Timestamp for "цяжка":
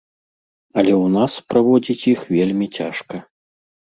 2.79-3.21